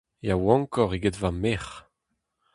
Yaouankoc'h 0.27 0.95
eget 0.97 1.17
va 1.21 1.31
merc'h… 1.41 1.77